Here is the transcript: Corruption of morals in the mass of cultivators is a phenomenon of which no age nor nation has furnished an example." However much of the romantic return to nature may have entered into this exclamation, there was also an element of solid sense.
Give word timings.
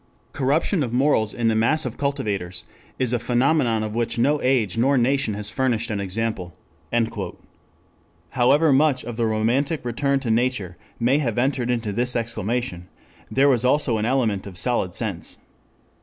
Corruption 0.33 0.81
of 0.81 0.91
morals 0.91 1.31
in 1.31 1.47
the 1.47 1.53
mass 1.53 1.85
of 1.85 1.95
cultivators 1.95 2.63
is 2.97 3.13
a 3.13 3.19
phenomenon 3.19 3.83
of 3.83 3.93
which 3.93 4.17
no 4.17 4.41
age 4.41 4.75
nor 4.75 4.97
nation 4.97 5.35
has 5.35 5.51
furnished 5.51 5.91
an 5.91 5.99
example." 5.99 6.55
However 8.31 8.73
much 8.73 9.05
of 9.05 9.15
the 9.15 9.27
romantic 9.27 9.85
return 9.85 10.19
to 10.21 10.31
nature 10.31 10.75
may 10.99 11.19
have 11.19 11.37
entered 11.37 11.69
into 11.69 11.93
this 11.93 12.15
exclamation, 12.15 12.87
there 13.29 13.47
was 13.47 13.63
also 13.63 13.99
an 13.99 14.05
element 14.05 14.47
of 14.47 14.57
solid 14.57 14.95
sense. 14.95 15.37